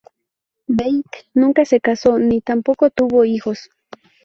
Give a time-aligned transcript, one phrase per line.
[0.67, 1.05] Beit
[1.35, 3.69] nunca se casó, ni tampoco tuvo hijos.